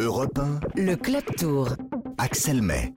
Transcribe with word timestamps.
Europe 0.00 0.38
1, 0.38 0.60
Le 0.76 0.96
Club 0.96 1.22
Tour. 1.36 1.76
Axel 2.18 2.62
May. 2.62 2.92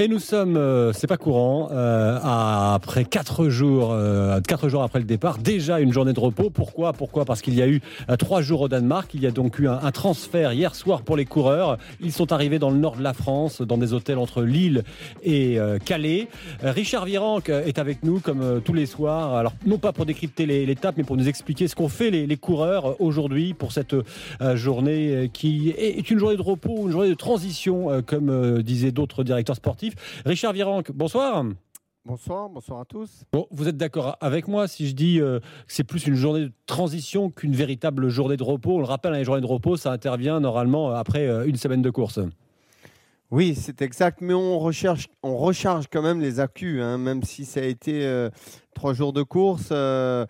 Et 0.00 0.08
nous 0.08 0.18
sommes, 0.18 0.56
euh, 0.56 0.92
c'est 0.92 1.06
pas 1.06 1.16
courant, 1.16 1.68
euh, 1.70 2.18
à- 2.20 2.74
après 2.74 3.04
quatre 3.04 3.48
jours, 3.48 3.92
euh, 3.92 4.40
quatre 4.40 4.68
jours 4.68 4.82
après 4.82 4.98
le 4.98 5.04
départ, 5.04 5.38
déjà 5.38 5.78
une 5.78 5.92
journée 5.92 6.12
de 6.12 6.18
repos. 6.18 6.50
Pourquoi? 6.50 6.92
Pourquoi? 6.92 7.24
Parce 7.24 7.40
qu'il 7.42 7.54
y 7.54 7.62
a 7.62 7.68
eu 7.68 7.80
euh, 8.10 8.16
trois 8.16 8.42
jours 8.42 8.62
au 8.62 8.68
Danemark. 8.68 9.14
Il 9.14 9.22
y 9.22 9.26
a 9.28 9.30
donc 9.30 9.60
eu 9.60 9.68
un, 9.68 9.78
transfert 9.92 10.52
hier 10.52 10.74
soir 10.74 11.02
pour 11.02 11.16
les 11.16 11.24
coureurs. 11.26 11.78
Ils 12.00 12.10
sont 12.10 12.32
arrivés 12.32 12.58
dans 12.58 12.70
le 12.70 12.76
nord 12.76 12.96
de 12.96 13.04
la 13.04 13.12
France, 13.12 13.62
dans 13.62 13.78
des 13.78 13.92
hôtels 13.92 14.18
entre 14.18 14.42
Lille 14.42 14.82
et 15.22 15.60
euh, 15.60 15.78
Calais. 15.78 16.26
Euh, 16.64 16.72
Richard 16.72 17.04
Virenque 17.04 17.50
est 17.50 17.78
avec 17.78 18.02
nous 18.02 18.18
comme 18.18 18.42
euh, 18.42 18.58
tous 18.58 18.72
les 18.74 18.86
soirs. 18.86 19.34
Alors 19.34 19.52
non 19.64 19.78
pas 19.78 19.92
pour 19.92 20.06
décrypter 20.06 20.44
les- 20.44 20.66
l'étape, 20.66 20.96
mais 20.98 21.04
pour 21.04 21.16
nous 21.16 21.28
expliquer 21.28 21.68
ce 21.68 21.76
qu'ont 21.76 21.88
fait 21.88 22.10
les, 22.10 22.36
coureurs 22.36 22.86
euh, 22.90 22.94
aujourd'hui 22.98 23.54
pour 23.54 23.70
cette 23.70 23.94
euh, 23.94 24.56
journée 24.56 25.10
euh, 25.14 25.28
qui 25.32 25.70
est 25.78 26.10
une 26.10 26.18
journée 26.18 26.36
de 26.36 26.42
repos, 26.42 26.86
une 26.86 26.90
journée 26.90 27.10
de 27.10 27.14
transition, 27.14 27.92
euh, 27.92 28.00
comme 28.04 28.28
euh, 28.28 28.60
disaient 28.60 28.90
d'autres 28.90 29.22
directeurs 29.22 29.54
sportifs. 29.54 29.83
Richard 30.24 30.52
Virenque, 30.52 30.92
bonsoir. 30.92 31.44
Bonsoir, 32.06 32.50
bonsoir 32.50 32.80
à 32.80 32.84
tous. 32.84 33.24
Bon, 33.32 33.46
vous 33.50 33.66
êtes 33.66 33.78
d'accord 33.78 34.18
avec 34.20 34.46
moi 34.46 34.68
si 34.68 34.86
je 34.86 34.94
dis 34.94 35.20
euh, 35.20 35.40
que 35.40 35.44
c'est 35.68 35.84
plus 35.84 36.06
une 36.06 36.16
journée 36.16 36.40
de 36.40 36.52
transition 36.66 37.30
qu'une 37.30 37.54
véritable 37.54 38.10
journée 38.10 38.36
de 38.36 38.42
repos 38.42 38.76
On 38.76 38.78
le 38.78 38.84
rappelle, 38.84 39.14
hein, 39.14 39.18
les 39.18 39.24
journées 39.24 39.40
de 39.40 39.46
repos, 39.46 39.78
ça 39.78 39.90
intervient 39.90 40.38
normalement 40.38 40.90
après 40.90 41.26
euh, 41.26 41.46
une 41.46 41.56
semaine 41.56 41.80
de 41.80 41.88
course. 41.88 42.20
Oui, 43.30 43.54
c'est 43.54 43.80
exact, 43.82 44.20
mais 44.20 44.34
on 44.34 44.58
recherche, 44.58 45.08
on 45.22 45.36
recharge 45.36 45.86
quand 45.90 46.02
même 46.02 46.20
les 46.20 46.40
accus, 46.40 46.80
hein, 46.80 46.98
même 46.98 47.22
si 47.22 47.44
ça 47.44 47.60
a 47.60 47.64
été 47.64 48.04
euh, 48.04 48.28
trois 48.74 48.92
jours 48.92 49.12
de 49.12 49.22
course, 49.22 49.70
euh, 49.72 50.26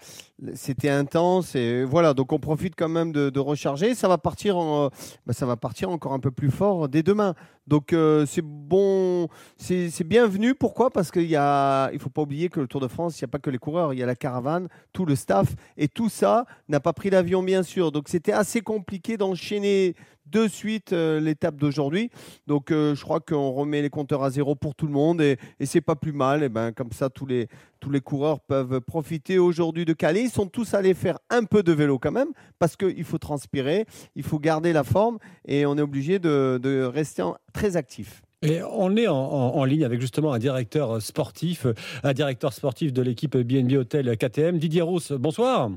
c'était 0.55 0.89
intense 0.89 1.55
et 1.55 1.85
voilà, 1.85 2.15
donc 2.15 2.33
on 2.33 2.39
profite 2.39 2.75
quand 2.77 2.89
même 2.89 3.13
de, 3.13 3.31
de 3.31 3.41
recharger. 3.41 3.95
Ça 3.95 4.07
va 4.07 4.17
partir, 4.17 4.57
en, 4.57 4.87
euh, 4.87 4.89
bah, 5.27 5.35
ça 5.35 5.45
va 5.45 5.57
partir 5.57 5.91
encore 5.91 6.13
un 6.13 6.21
peu 6.21 6.31
plus 6.31 6.51
fort 6.51 6.89
dès 6.89 7.03
demain. 7.03 7.35
Donc 7.67 7.93
euh, 7.93 8.27
c'est 8.27 8.45
bon, 8.45 9.29
c'est 9.57 10.05
bienvenu. 10.05 10.55
Pourquoi? 10.55 10.91
Parce 10.91 11.11
qu'il 11.11 11.27
y 11.27 11.37
a, 11.37 11.91
il 11.93 11.99
faut 11.99 12.11
pas 12.11 12.23
oublier 12.23 12.49
que 12.49 12.61
le 12.61 12.67
Tour 12.67 12.81
de 12.81 12.89
France, 12.89 13.19
il 13.19 13.25
n'y 13.25 13.29
a 13.29 13.33
pas 13.33 13.39
que 13.39 13.51
les 13.51 13.59
coureurs, 13.59 13.93
il 13.93 13.99
y 13.99 14.03
a 14.03 14.07
la 14.07 14.17
caravane, 14.17 14.69
tout 14.93 15.07
le 15.07 15.15
staff 15.17 15.55
et 15.77 15.89
tout 15.89 16.09
ça 16.09 16.45
n'a 16.69 16.81
pas 16.81 16.93
pris 16.93 17.11
l'avion 17.11 17.43
bien 17.43 17.63
sûr. 17.63 17.93
Donc 17.93 18.09
c'était 18.09 18.33
assez 18.33 18.61
compliqué 18.61 19.17
d'enchaîner 19.17 19.95
de 20.27 20.49
suite 20.49 20.93
euh, 20.93 21.21
l'étape 21.21 21.57
d'aujourd'hui. 21.57 22.11
Donc 22.47 22.71
euh, 22.71 22.95
je 22.95 23.03
crois 23.03 23.21
qu'on 23.21 23.53
remet 23.53 23.83
les 23.83 23.91
compteurs 23.91 24.23
à 24.23 24.31
zéro 24.31 24.55
pour 24.55 24.75
tout 24.75 24.87
le 24.87 24.93
monde 24.93 25.21
et, 25.21 25.39
et 25.61 25.67
c'est 25.67 25.81
pas 25.81 25.97
plus 25.97 26.13
mal. 26.13 26.43
Et 26.43 26.49
ben 26.49 26.73
comme 26.73 26.93
ça 26.93 27.09
tous 27.11 27.27
les 27.27 27.49
tous 27.85 27.91
les 27.91 28.01
coureurs 28.01 28.41
peuvent 28.41 28.81
profiter 28.81 29.39
aujourd'hui 29.39 29.85
de 29.85 29.93
Calais. 29.93 30.23
Ils 30.23 30.31
sont 30.31 30.47
tous 30.47 30.73
allés 30.73 30.95
faire 30.95 31.19
un 31.29 31.45
peu 31.45 31.63
de 31.63 31.71
vélo 31.71 31.99
quand 31.99 32.13
même 32.13 32.29
parce 32.59 32.77
qu'il 32.77 33.05
faut 33.05 33.19
transpirer, 33.19 33.85
il 34.17 34.23
faut 34.23 34.39
garder 34.39 34.73
la 34.73 34.85
forme 34.85 35.19
et 35.47 35.67
on 35.67 35.77
est 35.77 35.83
obligé 35.83 36.19
de, 36.19 36.59
de 36.63 36.83
rester 36.83 37.21
en- 37.21 37.37
très 37.53 37.77
actif. 37.77 38.23
Et 38.41 38.63
on 38.63 38.97
est 38.97 39.07
en, 39.07 39.15
en- 39.17 39.55
en 39.57 39.65
ligne 39.65 39.85
avec 39.85 40.01
justement 40.01 40.33
un 40.33 40.39
directeur 40.39 41.03
sportif, 41.03 41.67
un 42.03 42.15
directeur 42.15 42.55
sportif 42.55 42.91
de 42.95 43.03
l'équipe 43.03 43.37
BNB 43.37 43.73
Hotel 43.77 44.17
KTM, 44.17 44.57
Didier 44.57 44.81
Rousse. 44.81 45.13
Bonsoir. 45.13 45.69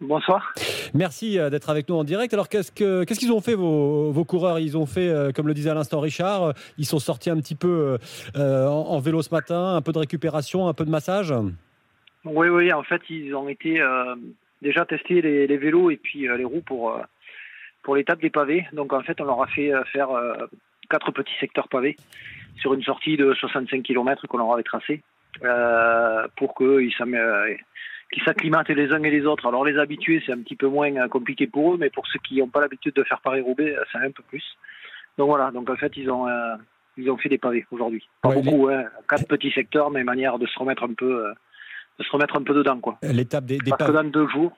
Bonsoir. 0.00 0.52
Merci 0.94 1.38
euh, 1.38 1.50
d'être 1.50 1.70
avec 1.70 1.88
nous 1.88 1.96
en 1.96 2.04
direct. 2.04 2.32
Alors, 2.34 2.48
qu'est-ce 2.48 2.72
que- 2.72 3.04
qu'est-ce 3.04 3.20
qu'ils 3.20 3.32
ont 3.32 3.40
fait, 3.40 3.54
vos, 3.54 4.24
coureurs? 4.24 4.58
Ils 4.58 4.76
ont 4.76 4.86
fait, 4.86 5.08
euh, 5.08 5.30
comme 5.32 5.46
le 5.48 5.54
disait 5.54 5.70
à 5.70 5.74
l'instant 5.74 6.00
Richard, 6.00 6.42
euh, 6.42 6.52
ils 6.78 6.84
sont 6.86 6.98
sortis 6.98 7.30
un 7.30 7.36
petit 7.36 7.54
peu 7.54 7.98
en, 8.36 8.98
vélo 9.00 9.22
ce 9.22 9.32
matin, 9.34 9.76
un 9.76 9.82
peu 9.82 9.92
de 9.92 9.98
récupération, 9.98 10.68
un 10.68 10.74
peu 10.74 10.84
de 10.84 10.90
massage? 10.90 11.32
Oui, 12.24 12.48
oui, 12.48 12.72
en 12.72 12.82
fait, 12.82 13.00
ils 13.08 13.34
ont 13.34 13.48
été 13.48 13.80
déjà 14.62 14.84
tester 14.84 15.22
les, 15.22 15.56
vélos 15.56 15.90
et 15.90 15.96
puis 15.96 16.20
les 16.28 16.44
roues 16.44 16.62
pour, 16.64 16.98
pour 17.82 17.96
l'étape 17.96 18.20
des 18.20 18.30
pavés. 18.30 18.66
Donc, 18.72 18.92
en 18.92 19.02
fait, 19.02 19.20
on 19.20 19.24
leur 19.24 19.42
a 19.42 19.46
fait 19.46 19.72
faire 19.92 20.08
quatre 20.90 21.12
petits 21.12 21.32
secteurs 21.40 21.68
pavés 21.68 21.96
sur 22.58 22.74
une 22.74 22.82
sortie 22.82 23.16
de 23.16 23.32
65 23.32 23.82
km 23.82 24.26
qu'on 24.26 24.38
leur 24.38 24.52
avait 24.52 24.62
tracée 24.62 25.02
pour 26.36 26.54
qu'ils 26.54 26.92
s'am- 26.98 27.16
qu'ils 28.12 28.22
s'acclimatent 28.24 28.68
les 28.68 28.92
uns 28.92 29.02
et 29.02 29.10
les 29.10 29.26
autres. 29.26 29.46
Alors, 29.46 29.64
les 29.64 29.78
habitués, 29.78 30.22
c'est 30.24 30.32
un 30.32 30.38
petit 30.42 30.56
peu 30.56 30.66
moins 30.66 30.94
euh, 30.96 31.08
compliqué 31.08 31.46
pour 31.46 31.74
eux, 31.74 31.76
mais 31.78 31.90
pour 31.90 32.06
ceux 32.08 32.18
qui 32.20 32.38
n'ont 32.38 32.48
pas 32.48 32.60
l'habitude 32.60 32.94
de 32.94 33.04
faire 33.04 33.20
Paris-Roubaix, 33.20 33.76
euh, 33.76 33.84
c'est 33.92 33.98
un 33.98 34.10
peu 34.10 34.22
plus. 34.28 34.44
Donc, 35.18 35.28
voilà. 35.28 35.50
Donc, 35.50 35.68
en 35.70 35.76
fait, 35.76 35.92
ils 35.96 36.10
ont, 36.10 36.26
euh, 36.26 36.56
ils 36.96 37.10
ont 37.10 37.16
fait 37.16 37.28
des 37.28 37.38
pavés 37.38 37.66
aujourd'hui. 37.70 38.08
Pas 38.22 38.30
Ouais, 38.30 38.42
beaucoup, 38.42 38.68
hein. 38.68 38.84
Quatre 39.08 39.26
petits 39.28 39.52
secteurs, 39.52 39.90
mais 39.90 40.02
manière 40.04 40.38
de 40.38 40.46
se 40.46 40.58
remettre 40.58 40.82
un 40.84 40.94
peu... 40.94 41.26
euh, 41.26 41.32
de 41.98 42.04
se 42.04 42.10
remettre 42.12 42.36
un 42.36 42.42
peu 42.42 42.54
dedans, 42.54 42.80
quoi. 42.80 42.98
L'étape 43.02 43.44
des, 43.44 43.58
des 43.58 43.70
Parce 43.70 43.90
que 43.90 43.94
dans 43.94 44.04
deux 44.04 44.26
jours, 44.28 44.56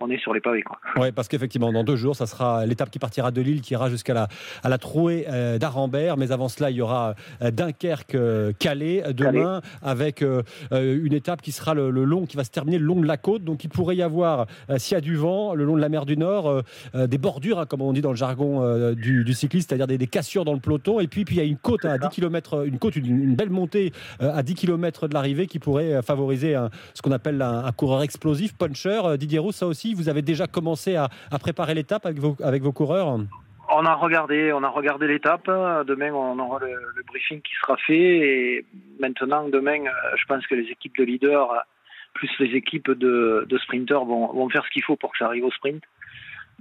on 0.00 0.10
est 0.10 0.18
sur 0.18 0.32
les 0.32 0.40
pavés, 0.40 0.62
quoi. 0.62 0.78
Ouais, 0.96 1.10
parce 1.12 1.26
qu'effectivement, 1.26 1.72
dans 1.72 1.82
deux 1.82 1.96
jours, 1.96 2.14
ça 2.14 2.26
sera 2.26 2.64
l'étape 2.66 2.90
qui 2.90 2.98
partira 3.00 3.30
de 3.32 3.40
Lille, 3.40 3.60
qui 3.62 3.72
ira 3.72 3.90
jusqu'à 3.90 4.14
la, 4.14 4.28
à 4.62 4.68
la 4.68 4.78
trouée 4.78 5.26
euh, 5.28 5.58
d'Arambert. 5.58 6.16
Mais 6.16 6.30
avant 6.30 6.48
cela, 6.48 6.70
il 6.70 6.76
y 6.76 6.80
aura 6.80 7.14
euh, 7.42 7.50
Dunkerque, 7.50 8.14
euh, 8.14 8.52
Calais 8.58 9.02
demain, 9.12 9.60
avec 9.82 10.22
euh, 10.22 10.42
une 10.70 11.12
étape 11.14 11.42
qui 11.42 11.50
sera 11.50 11.74
le, 11.74 11.90
le 11.90 12.04
long, 12.04 12.26
qui 12.26 12.36
va 12.36 12.44
se 12.44 12.50
terminer 12.50 12.78
le 12.78 12.84
long 12.84 13.00
de 13.00 13.06
la 13.06 13.16
côte. 13.16 13.42
Donc, 13.42 13.64
il 13.64 13.68
pourrait 13.70 13.96
y 13.96 14.02
avoir, 14.02 14.46
euh, 14.70 14.78
s'il 14.78 14.94
y 14.94 14.98
a 14.98 15.00
du 15.00 15.16
vent, 15.16 15.54
le 15.54 15.64
long 15.64 15.74
de 15.76 15.80
la 15.80 15.88
mer 15.88 16.06
du 16.06 16.16
Nord, 16.16 16.62
des 16.94 17.18
bordures, 17.18 17.58
hein, 17.58 17.66
comme 17.66 17.82
on 17.82 17.92
dit 17.92 18.00
dans 18.00 18.10
le 18.10 18.16
jargon 18.16 18.92
du, 18.94 19.24
du 19.24 19.34
cycliste, 19.34 19.68
c'est-à-dire 19.70 19.86
des, 19.88 19.98
des 19.98 20.06
cassures 20.06 20.44
dans 20.44 20.54
le 20.54 20.60
peloton. 20.60 21.00
Et 21.00 21.08
puis, 21.08 21.24
puis 21.24 21.36
il 21.36 21.38
y 21.38 21.42
a 21.42 21.44
une 21.44 21.56
côte 21.58 21.84
à 21.84 21.98
10 21.98 22.08
km, 22.10 22.64
une 22.66 22.78
côte, 22.78 22.94
une, 22.96 23.06
une 23.06 23.34
belle 23.34 23.50
montée 23.50 23.92
à 24.20 24.42
10 24.42 24.54
km 24.54 25.08
de 25.08 25.14
l'arrivée 25.14 25.46
qui 25.46 25.58
pourrait 25.58 26.02
favoriser 26.02 26.54
un- 26.54 26.70
ce 26.94 27.02
qu'on 27.02 27.12
appelle 27.12 27.42
un, 27.42 27.64
un 27.64 27.72
coureur 27.72 28.02
explosif, 28.02 28.54
puncher. 28.56 29.00
Didier 29.18 29.38
Roux, 29.38 29.52
ça 29.52 29.66
aussi, 29.66 29.87
vous 29.94 30.08
avez 30.08 30.22
déjà 30.22 30.46
commencé 30.46 30.96
à, 30.96 31.08
préparer 31.40 31.74
l'étape 31.74 32.06
avec 32.06 32.18
vos, 32.18 32.72
coureurs 32.72 33.18
On 33.70 33.84
a 33.84 33.94
regardé, 33.94 34.52
on 34.52 34.62
a 34.62 34.68
regardé 34.68 35.06
l'étape. 35.06 35.46
Demain, 35.46 36.12
on 36.12 36.38
aura 36.38 36.60
le, 36.60 37.02
briefing 37.06 37.40
qui 37.42 37.54
sera 37.60 37.76
fait. 37.76 37.94
Et 37.94 38.66
maintenant, 39.00 39.48
demain, 39.48 39.84
je 40.16 40.24
pense 40.26 40.46
que 40.46 40.54
les 40.54 40.70
équipes 40.70 40.96
de 40.98 41.04
leaders, 41.04 41.48
plus 42.14 42.30
les 42.40 42.56
équipes 42.56 42.90
de, 42.90 43.46
de 43.48 43.58
sprinters, 43.58 44.04
vont, 44.04 44.48
faire 44.50 44.64
ce 44.64 44.70
qu'il 44.70 44.82
faut 44.82 44.96
pour 44.96 45.12
que 45.12 45.18
ça 45.18 45.26
arrive 45.26 45.44
au 45.44 45.50
sprint. 45.50 45.82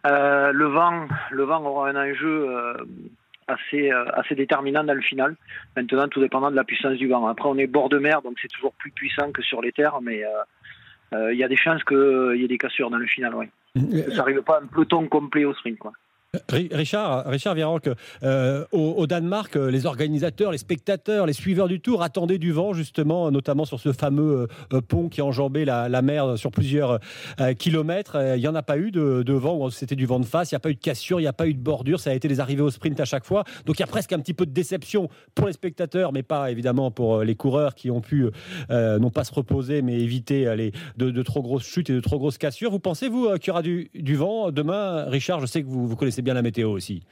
Euh, 0.05 0.51
le 0.51 0.65
vent, 0.65 1.07
le 1.31 1.43
vent 1.43 1.63
aura 1.65 1.89
un 1.89 1.95
enjeu 1.95 2.49
euh, 2.49 2.73
assez, 3.47 3.91
euh, 3.91 4.05
assez 4.13 4.35
déterminant 4.35 4.83
dans 4.83 4.93
le 4.93 5.01
final. 5.01 5.35
Maintenant, 5.75 6.07
tout 6.07 6.21
dépendant 6.21 6.51
de 6.51 6.55
la 6.55 6.63
puissance 6.63 6.97
du 6.97 7.07
vent. 7.07 7.27
Après, 7.27 7.49
on 7.49 7.57
est 7.57 7.67
bord 7.67 7.89
de 7.89 7.97
mer, 7.97 8.21
donc 8.21 8.37
c'est 8.41 8.47
toujours 8.47 8.73
plus 8.73 8.91
puissant 8.91 9.31
que 9.31 9.41
sur 9.41 9.61
les 9.61 9.71
terres, 9.71 9.99
mais 10.01 10.23
il 11.13 11.37
y 11.37 11.43
a 11.43 11.47
des 11.47 11.55
chances 11.55 11.83
qu'il 11.83 12.35
y 12.35 12.43
ait 12.43 12.47
des 12.47 12.57
cassures 12.57 12.89
dans 12.89 12.97
le 12.97 13.07
final, 13.07 13.33
oui. 13.35 13.47
Que 13.75 14.11
ça 14.11 14.17
n'arrive 14.17 14.41
pas 14.41 14.59
un 14.61 14.65
peloton 14.65 15.07
complet 15.07 15.45
au 15.45 15.53
sprint, 15.53 15.77
quoi. 15.77 15.93
Ri- 16.49 16.69
Richard, 16.73 17.25
Richard 17.25 17.55
Virenque, 17.55 17.89
euh, 18.21 18.65
au, 18.73 19.07
Danemark, 19.07 19.55
euh, 19.55 19.71
les 19.71 19.85
organisateurs, 19.85 20.51
les 20.51 20.57
spectateurs, 20.57 21.25
les 21.25 21.31
suiveurs 21.31 21.69
du 21.69 21.79
Tour 21.79 22.03
attendaient 22.03 22.37
du 22.37 22.51
vent, 22.51 22.73
justement, 22.73 23.31
notamment 23.31 23.63
sur 23.63 23.79
ce 23.79 23.93
fameux 23.93 24.41
euh, 24.41 24.47
euh, 24.73 24.81
pont 24.81 25.07
qui 25.07 25.21
enjambait 25.21 25.63
la, 25.63 25.87
la 25.87 26.01
mer 26.01 26.37
sur 26.37 26.51
plusieurs 26.51 26.99
kilomètres. 27.57 28.17
Il 28.35 28.39
n'y 28.41 28.47
en 28.47 28.55
a 28.55 28.61
pas 28.61 28.77
eu 28.77 28.91
de, 28.91 29.33
vent, 29.33 29.69
c'était 29.69 29.95
du 29.95 30.05
vent 30.05 30.19
de 30.19 30.25
face, 30.25 30.51
il 30.51 30.55
n'y 30.55 30.57
a 30.57 30.59
pas 30.59 30.69
eu 30.69 30.75
de 30.75 30.79
cassure, 30.79 31.19
il 31.19 31.23
n'y 31.23 31.27
a 31.27 31.33
pas 31.33 31.47
eu 31.47 31.53
de 31.53 31.59
bordure, 31.59 31.99
ça 31.99 32.09
a 32.09 32.13
été 32.13 32.27
les 32.27 32.39
arrivées 32.39 32.61
au 32.61 32.69
sprint 32.69 32.99
à 32.99 33.05
chaque 33.05 33.25
fois. 33.25 33.43
Donc 33.65 33.77
il 33.77 33.81
y 33.81 33.83
a 33.83 33.87
presque 33.87 34.11
un 34.11 34.19
petit 34.19 34.33
peu 34.33 34.45
de 34.45 34.51
déception 34.51 35.09
pour 35.33 35.47
les 35.47 35.53
spectateurs, 35.53 36.11
mais 36.11 36.23
pas 36.23 36.51
évidemment 36.51 36.91
pour 36.91 37.23
les 37.23 37.35
coureurs 37.35 37.73
qui 37.75 37.89
ont 37.89 38.01
pu 38.01 38.27
non 38.69 39.09
pas 39.09 39.23
se 39.23 39.33
reposer, 39.33 39.81
mais 39.81 39.99
éviter 39.99 40.45
de, 40.97 41.23
trop 41.23 41.41
grosses 41.41 41.65
chutes 41.65 41.89
et 41.89 41.93
de 41.93 41.99
trop 42.01 42.19
grosses 42.19 42.37
cassures. 42.37 42.71
Vous 42.71 42.79
pensez, 42.79 43.07
vous, 43.07 43.29
qu'il 43.35 43.47
y 43.47 43.51
aura 43.51 43.61
du, 43.61 43.89
du 43.95 44.15
vent 44.15 44.51
demain 44.51 45.05
Richard, 45.05 45.39
je 45.39 45.45
sais 45.45 45.61
que 45.61 45.67
vous, 45.67 45.87
vous 45.87 45.95
connaissez 45.95 46.21
la 46.33 46.41
météo 46.41 46.71
aussi. 46.71 47.03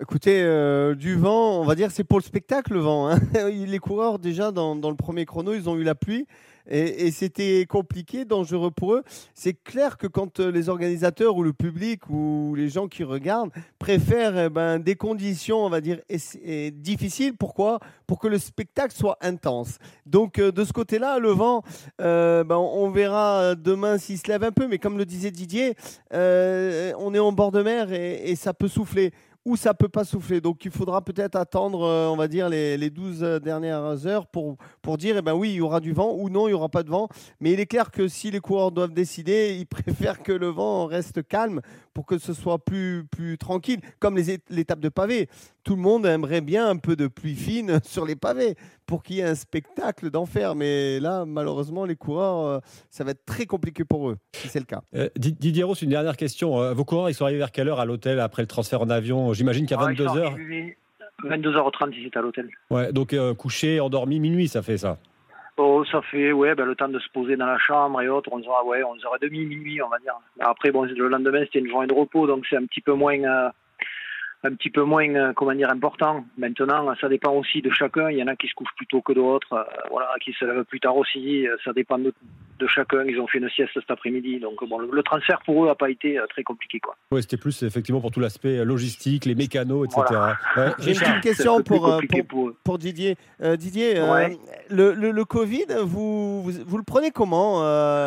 Écoutez, 0.00 0.42
euh, 0.42 0.94
du 0.94 1.14
vent, 1.14 1.60
on 1.60 1.64
va 1.64 1.74
dire 1.74 1.90
c'est 1.90 2.04
pour 2.04 2.18
le 2.18 2.24
spectacle 2.24 2.74
le 2.74 2.80
vent. 2.80 3.08
hein. 3.08 3.18
Les 3.50 3.78
coureurs 3.78 4.18
déjà 4.18 4.50
dans, 4.50 4.74
dans 4.74 4.90
le 4.90 4.96
premier 4.96 5.24
chrono, 5.24 5.54
ils 5.54 5.68
ont 5.68 5.76
eu 5.76 5.84
la 5.84 5.94
pluie 5.94 6.26
et, 6.66 7.10
c'était 7.10 7.66
compliqué, 7.68 8.24
dangereux 8.24 8.70
pour 8.70 8.94
eux. 8.94 9.02
C'est 9.34 9.52
clair 9.52 9.98
que 9.98 10.06
quand 10.06 10.40
euh, 10.40 10.50
les 10.50 10.68
organisateurs 10.68 11.36
ou 11.36 11.42
le 11.42 11.52
public 11.52 12.08
ou 12.08 12.54
les 12.56 12.68
gens 12.68 12.88
qui 12.88 13.04
regardent 13.04 13.52
préfèrent 13.78 14.38
eh 14.38 14.48
ben, 14.48 14.78
des 14.78 14.96
conditions, 14.96 15.64
on 15.64 15.68
va 15.68 15.80
dire, 15.80 16.00
difficiles. 16.72 17.36
Pourquoi? 17.36 17.80
Pour 18.06 18.18
que 18.18 18.28
le 18.28 18.38
spectacle 18.38 18.94
soit 18.94 19.18
intense. 19.20 19.78
Donc 20.06 20.38
euh, 20.38 20.52
de 20.52 20.64
ce 20.64 20.72
côté-là, 20.72 21.18
le 21.18 21.30
vent, 21.30 21.62
euh, 22.00 22.44
ben, 22.44 22.56
on 22.56 22.90
verra 22.90 23.54
demain 23.54 23.98
s'il 23.98 24.18
se 24.18 24.28
lève 24.28 24.44
un 24.44 24.52
peu. 24.52 24.66
Mais 24.66 24.78
comme 24.78 24.96
le 24.96 25.04
disait 25.04 25.30
Didier, 25.30 25.74
on 26.12 27.14
est 27.14 27.18
en 27.18 27.32
bord 27.32 27.52
de 27.52 27.62
mer 27.62 27.92
et 27.92 28.34
ça 28.36 28.54
peut 28.54 28.68
souffler 28.68 29.12
ou 29.44 29.56
ça 29.56 29.74
peut 29.74 29.88
pas 29.88 30.04
souffler. 30.04 30.40
Donc 30.40 30.64
il 30.64 30.70
faudra 30.70 31.02
peut-être 31.02 31.36
attendre, 31.36 31.82
euh, 31.82 32.08
on 32.08 32.16
va 32.16 32.28
dire, 32.28 32.48
les, 32.48 32.76
les 32.76 32.90
12 32.90 33.40
dernières 33.42 34.06
heures 34.06 34.26
pour, 34.26 34.56
pour 34.82 34.96
dire, 34.96 35.16
eh 35.18 35.22
ben 35.22 35.34
oui, 35.34 35.50
il 35.50 35.56
y 35.56 35.60
aura 35.60 35.80
du 35.80 35.92
vent 35.92 36.12
ou 36.14 36.30
non, 36.30 36.46
il 36.48 36.50
n'y 36.50 36.54
aura 36.54 36.68
pas 36.68 36.82
de 36.82 36.90
vent. 36.90 37.08
Mais 37.40 37.52
il 37.52 37.60
est 37.60 37.66
clair 37.66 37.90
que 37.90 38.08
si 38.08 38.30
les 38.30 38.40
coureurs 38.40 38.72
doivent 38.72 38.94
décider, 38.94 39.56
ils 39.58 39.66
préfèrent 39.66 40.22
que 40.22 40.32
le 40.32 40.48
vent 40.48 40.86
reste 40.86 41.26
calme 41.26 41.60
pour 41.92 42.06
que 42.06 42.18
ce 42.18 42.32
soit 42.32 42.58
plus, 42.58 43.04
plus 43.10 43.38
tranquille, 43.38 43.80
comme 44.00 44.16
les 44.16 44.38
l'étape 44.50 44.80
de 44.80 44.88
pavé. 44.88 45.28
tout 45.62 45.76
le 45.76 45.82
monde 45.82 46.06
aimerait 46.06 46.40
bien 46.40 46.68
un 46.68 46.76
peu 46.76 46.96
de 46.96 47.06
pluie 47.06 47.36
fine 47.36 47.80
sur 47.84 48.04
les 48.04 48.16
pavés 48.16 48.56
pour 48.86 49.02
qu'il 49.02 49.16
y 49.16 49.20
ait 49.20 49.24
un 49.24 49.34
spectacle 49.34 50.10
d'enfer. 50.10 50.54
Mais 50.54 51.00
là, 51.00 51.24
malheureusement, 51.26 51.84
les 51.84 51.96
coureurs, 51.96 52.46
euh, 52.46 52.58
ça 52.90 53.04
va 53.04 53.12
être 53.12 53.24
très 53.24 53.46
compliqué 53.46 53.84
pour 53.84 54.10
eux, 54.10 54.16
si 54.32 54.48
c'est 54.48 54.60
le 54.60 54.66
cas. 54.66 54.82
Euh, 54.94 55.08
Didier 55.16 55.64
Ross, 55.64 55.82
une 55.82 55.90
dernière 55.90 56.16
question. 56.16 56.60
Euh, 56.60 56.72
vos 56.72 56.84
coureurs, 56.84 57.10
ils 57.10 57.14
sont 57.14 57.24
arrivés 57.24 57.38
vers 57.38 57.52
quelle 57.52 57.68
heure 57.68 57.80
à 57.80 57.84
l'hôtel 57.84 58.20
après 58.20 58.42
le 58.42 58.48
transfert 58.48 58.82
en 58.82 58.90
avion? 58.90 59.32
J'imagine 59.32 59.66
qu'à 59.66 59.76
22h. 59.76 60.74
22h30, 61.24 61.94
ils 61.96 62.06
étaient 62.06 62.18
à 62.18 62.22
l'hôtel. 62.22 62.50
Ouais, 62.70 62.92
donc 62.92 63.14
couché, 63.38 63.80
endormi, 63.80 64.18
minuit, 64.18 64.48
ça 64.48 64.62
fait 64.62 64.78
ça 64.78 64.98
Oh, 65.56 65.84
ça 65.84 66.02
fait 66.02 66.32
ouais, 66.32 66.56
ben, 66.56 66.64
le 66.64 66.74
temps 66.74 66.88
de 66.88 66.98
se 66.98 67.08
poser 67.10 67.36
dans 67.36 67.46
la 67.46 67.58
chambre 67.58 68.02
et 68.02 68.08
autres. 68.08 68.28
On 68.32 68.42
sera 68.42 68.64
ouais, 68.64 68.82
11h30, 68.82 69.30
minuit, 69.30 69.80
on 69.80 69.88
va 69.88 70.00
dire. 70.00 70.14
Après, 70.40 70.72
bon, 70.72 70.82
le 70.82 71.08
lendemain, 71.08 71.42
c'était 71.44 71.60
une 71.60 71.68
journée 71.68 71.86
de 71.86 71.94
repos, 71.94 72.26
donc 72.26 72.44
c'est 72.50 72.56
un 72.56 72.66
petit 72.66 72.80
peu 72.80 72.92
moins 72.92 73.16
un 74.44 74.54
petit 74.54 74.68
peu 74.68 74.82
moins, 74.82 75.08
euh, 75.14 75.32
comment 75.34 75.54
dire, 75.54 75.70
important. 75.70 76.24
Maintenant, 76.36 76.94
ça 77.00 77.08
dépend 77.08 77.32
aussi 77.32 77.62
de 77.62 77.70
chacun. 77.70 78.10
Il 78.10 78.18
y 78.18 78.22
en 78.22 78.26
a 78.26 78.36
qui 78.36 78.46
se 78.46 78.54
couchent 78.54 78.74
plus 78.76 78.86
tôt 78.86 79.00
que 79.00 79.14
d'autres, 79.14 79.54
euh, 79.54 79.62
voilà, 79.90 80.10
qui 80.22 80.32
se 80.34 80.44
lèvent 80.44 80.64
plus 80.64 80.80
tard 80.80 80.96
aussi. 80.96 81.46
Ça 81.64 81.72
dépend 81.72 81.98
de, 81.98 82.12
chacun. 82.66 83.04
Ils 83.06 83.18
ont 83.20 83.26
fait 83.26 83.38
une 83.38 83.48
sieste 83.50 83.72
cet 83.74 83.90
après-midi. 83.90 84.40
Donc, 84.40 84.66
bon, 84.68 84.78
le, 84.78 85.02
transfert 85.02 85.40
pour 85.44 85.64
eux 85.64 85.68
n'a 85.68 85.74
pas 85.74 85.90
été 85.90 86.18
euh, 86.18 86.26
très 86.26 86.42
compliqué, 86.42 86.78
quoi. 86.78 86.94
Oui, 87.10 87.22
c'était 87.22 87.36
plus 87.38 87.62
effectivement 87.62 88.00
pour 88.00 88.10
tout 88.10 88.20
l'aspect 88.20 88.64
logistique, 88.64 89.24
les 89.24 89.34
mécanos, 89.34 89.86
etc. 89.86 90.20
J'ai 90.78 90.92
une 90.92 90.98
petite 90.98 91.20
question 91.22 91.62
pour, 91.62 92.00
pour, 92.64 92.78
Didier. 92.78 93.16
Didier, 93.40 93.94
le, 94.70 94.92
le, 94.92 95.24
Covid, 95.24 95.66
vous, 95.82 96.42
vous, 96.42 96.76
le 96.76 96.82
prenez 96.82 97.10
comment 97.10 97.60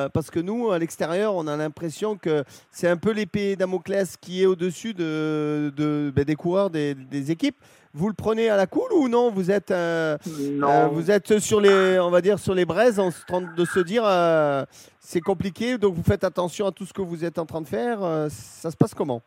Parce 0.10 0.30
que 0.30 0.40
nous, 0.40 0.72
à 0.72 0.78
l'extérieur, 0.78 1.36
on 1.36 1.48
a 1.48 1.56
l'impression 1.56 2.16
que 2.16 2.44
c'est 2.72 2.88
un 2.88 2.98
peu 2.98 3.12
l'épée 3.12 3.56
Damoclès 3.56 4.18
qui 4.18 4.44
est 4.44 4.46
au-dessus 4.46 4.94
de, 4.94 5.72
de 5.76 6.12
ben, 6.16 6.27
des 6.28 6.36
coureurs 6.36 6.70
des, 6.70 7.32
équipes. 7.32 7.56
Vous 7.94 8.10
le 8.10 8.14
prenez 8.14 8.50
à 8.50 8.58
la 8.58 8.68
cool 8.68 8.92
ou 8.94 9.08
non 9.08 9.32
Vous 9.32 9.50
êtes, 9.50 9.72
euh, 9.72 10.18
euh, 10.28 10.88
vous 10.92 11.10
êtes 11.10 11.40
sur 11.40 11.60
les, 11.60 11.98
on 12.00 12.12
va 12.12 12.22
dire 12.22 12.38
sur 12.38 12.54
les 12.54 12.66
braises 12.66 13.00
en 13.00 13.10
train 13.10 13.42
de 13.42 13.66
se 13.66 13.80
dire 13.80 14.04
euh, 14.06 14.64
c'est 15.00 15.22
compliqué, 15.22 15.80
donc 15.80 15.96
vous 15.96 16.04
faites 16.04 16.24
attention 16.24 16.68
à 16.68 16.72
tout 16.72 16.86
ce 16.86 16.94
que 16.94 17.02
vous 17.02 17.26
êtes 17.26 17.40
en 17.40 17.46
train 17.46 17.62
de 17.62 17.68
faire. 17.68 18.00
ça 18.30 18.70
se 18.70 18.78
passe 18.78 18.94
comment? 18.94 19.22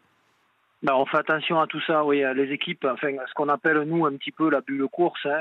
Ben, 0.83 0.95
on 0.95 1.05
fait 1.05 1.19
attention 1.19 1.61
à 1.61 1.67
tout 1.67 1.81
ça, 1.87 2.05
oui. 2.05 2.23
Les 2.35 2.53
équipes, 2.53 2.87
enfin, 2.87 3.09
ce 3.29 3.35
qu'on 3.35 3.51
appelle 3.51 3.83
nous 3.83 4.07
un 4.07 4.17
petit 4.17 4.31
peu 4.31 4.49
la 4.49 4.63
bulle 4.63 4.89
course, 4.89 5.27
hein, 5.27 5.39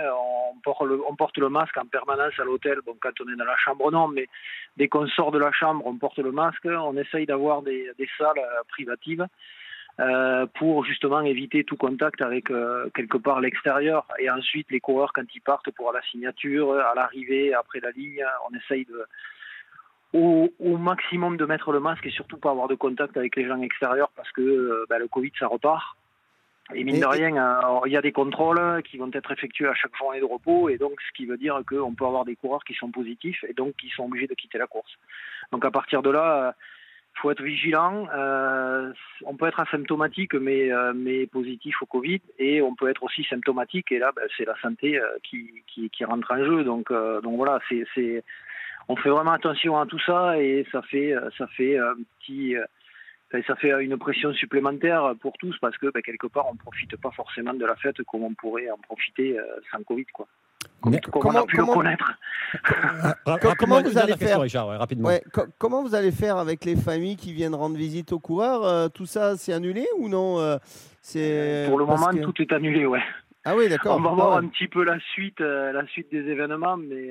on, 0.54 0.60
porte 0.60 0.82
le, 0.82 1.00
on, 1.08 1.16
porte 1.16 1.38
le, 1.38 1.48
masque 1.48 1.78
en 1.78 1.86
permanence 1.86 2.34
à 2.40 2.44
l'hôtel. 2.44 2.80
Bon, 2.86 2.96
quand 3.00 3.12
on 3.22 3.32
est 3.32 3.38
dans 3.38 3.46
la 3.46 3.56
chambre, 3.56 3.90
non, 3.90 4.10
mais 4.10 4.28
dès 4.76 4.90
qu'on 4.90 5.08
sort 5.08 5.32
de 5.32 5.40
la 5.40 5.54
chambre, 5.54 5.86
on 5.86 5.96
porte 5.96 6.20
le 6.20 6.34
masque. 6.34 6.66
On 6.66 6.98
essaye 6.98 7.26
d'avoir 7.26 7.62
des, 7.62 7.90
des, 7.98 8.10
salles 8.18 8.42
privatives 8.68 9.26
euh, 10.00 10.46
pour 10.58 10.86
justement 10.86 11.20
éviter 11.22 11.66
tout 11.66 11.76
contact 11.76 12.22
avec 12.22 12.52
euh, 12.52 12.90
quelque 12.96 13.18
part 13.18 13.42
l'extérieur. 13.42 14.06
Et 14.18 14.30
ensuite, 14.30 14.72
les 14.72 14.80
coureurs, 14.80 15.12
quand 15.12 15.26
ils 15.36 15.42
partent 15.42 15.72
pour 15.72 15.92
la 15.92 16.02
signature, 16.04 16.74
à 16.74 16.96
l'arrivée, 16.96 17.54
après 17.54 17.82
la 17.82 17.92
ligne, 17.92 18.24
on 18.50 18.56
essaye 18.56 18.86
de, 18.86 19.06
au, 20.14 20.54
au, 20.60 20.78
maximum 20.78 21.36
de 21.36 21.44
mettre 21.44 21.74
le 21.74 21.82
masque 21.82 22.06
et 22.06 22.12
surtout 22.12 22.38
pas 22.38 22.52
avoir 22.52 22.70
de 22.70 22.76
contact 22.76 23.18
avec 23.18 23.36
les 23.36 23.46
gens 23.46 23.62
extérieurs 23.62 24.12
parce 24.16 24.32
que 24.32 24.42
euh, 24.42 24.86
ben, 24.90 25.00
le 25.00 25.10
Covid, 25.10 25.32
ça 25.38 25.48
repart. 25.48 25.98
Et 26.74 26.86
mine 26.86 27.00
de 27.00 27.06
rien, 27.06 27.30
il 27.88 27.92
y 27.92 27.98
a 27.98 28.02
des 28.02 28.12
contrôles 28.12 28.84
qui 28.84 28.98
vont 28.98 29.10
être 29.12 29.32
effectués 29.32 29.68
à 29.68 29.74
chaque 29.74 29.98
journée 29.98 30.20
de 30.20 30.26
repos, 30.26 30.70
et 30.70 30.78
donc 30.78 31.02
ce 31.02 31.12
qui 31.18 31.26
veut 31.26 31.38
dire 31.38 31.60
qu'on 31.68 31.96
peut 31.96 32.06
avoir 32.06 32.26
des 32.26 32.36
coureurs 32.36 32.64
qui 32.64 32.76
sont 32.76 32.92
positifs 32.92 33.44
et 33.50 33.54
donc 33.54 33.74
qui 33.76 33.90
sont 33.90 34.04
obligés 34.04 34.28
de 34.28 34.36
quitter 34.36 34.60
la 34.60 34.68
course. 34.68 34.92
Donc 35.52 35.66
à 35.66 35.72
partir 35.72 36.04
de 36.04 36.12
là, 36.12 36.54
faut 37.20 37.32
être 37.32 37.42
vigilant. 37.42 38.08
Euh, 38.14 38.92
on 39.26 39.36
peut 39.36 39.48
être 39.48 39.60
asymptomatique, 39.60 40.34
mais, 40.34 40.72
euh, 40.72 40.94
mais 40.96 41.28
positif 41.28 41.82
au 41.82 41.86
Covid, 41.86 42.22
et 42.38 42.62
on 42.62 42.76
peut 42.76 42.90
être 42.90 43.04
aussi 43.04 43.24
symptomatique, 43.24 43.92
et 43.92 44.00
là, 44.00 44.12
ben, 44.16 44.28
c'est 44.38 44.46
la 44.46 44.56
santé 44.62 45.00
euh, 45.00 45.06
qui, 45.24 45.64
qui, 45.68 45.90
qui, 45.90 46.06
rentre 46.06 46.32
en 46.32 46.38
jeu. 46.38 46.64
Donc, 46.64 46.92
donc 46.92 47.36
voilà, 47.36 47.60
c'est, 47.70 47.86
c'est, 47.94 48.24
on 48.88 48.96
fait 48.96 49.10
vraiment 49.10 49.32
attention 49.32 49.80
à 49.80 49.86
tout 49.86 50.00
ça, 50.00 50.40
et 50.40 50.66
ça 50.72 50.82
fait, 50.82 51.14
ça 51.38 51.48
fait 51.48 51.78
un 51.78 51.96
petit, 52.20 52.56
ça 53.48 53.56
fait 53.56 53.84
une 53.84 53.98
pression 53.98 54.34
supplémentaire 54.34 55.14
pour 55.22 55.34
tous, 55.38 55.58
parce 55.60 55.78
que 55.78 55.92
ben, 55.92 56.02
quelque 56.02 56.28
part, 56.28 56.48
on 56.52 56.56
profite 56.56 56.96
pas 56.98 57.12
forcément 57.12 57.54
de 57.54 57.66
la 57.66 57.76
fête 57.76 58.02
comme 58.04 58.24
on 58.24 58.34
pourrait 58.34 58.70
en 58.72 58.78
profiter 58.78 59.38
sans 59.72 59.84
Covid, 59.84 60.06
quoi 60.14 60.28
comment, 61.12 61.46
pu 61.46 61.58
connaître. 61.58 62.14
Comment 63.58 63.82
vous 63.82 63.98
allez 63.98 64.16
faire 64.16 64.42
Comment 65.58 65.84
vous 65.84 65.96
allez 65.96 66.12
faire 66.12 66.38
avec 66.38 66.66
les 66.66 66.76
familles 66.76 67.16
qui 67.16 67.34
viennent 67.34 67.56
rendre 67.56 67.78
visite 67.78 68.12
aux 68.12 68.20
coureurs 68.20 68.64
euh, 68.64 68.88
Tout 68.90 69.06
ça, 69.06 69.38
c'est 69.38 69.54
annulé 69.54 69.86
ou 69.98 70.10
non 70.10 70.40
euh, 70.40 70.58
C'est 71.02 71.66
pour 71.68 71.80
le 71.80 71.86
moment 71.86 72.10
tout 72.22 72.42
est 72.42 72.52
annulé, 72.52 72.86
ouais. 72.86 73.04
Ah 73.46 73.56
oui, 73.56 73.70
d'accord. 73.70 73.98
On 73.98 74.02
va 74.02 74.12
voir 74.12 74.38
un 74.38 74.48
petit 74.48 74.68
peu 74.68 74.84
la 74.84 75.00
suite, 75.00 75.42
euh, 75.42 75.72
la 75.72 75.86
suite 75.88 76.12
des 76.12 76.28
événements, 76.30 76.78
mais 76.78 77.10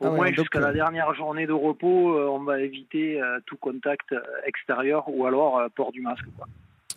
au 0.00 0.06
ah 0.06 0.10
moins 0.10 0.32
jusqu'à 0.32 0.60
la 0.60 0.72
dernière 0.72 1.14
journée 1.14 1.46
de 1.46 1.52
repos, 1.52 2.18
on 2.30 2.40
va 2.40 2.60
éviter 2.60 3.20
tout 3.46 3.56
contact 3.56 4.14
extérieur 4.44 5.04
ou 5.08 5.26
alors 5.26 5.62
port 5.74 5.92
du 5.92 6.00
masque. 6.00 6.26
Quoi. 6.36 6.46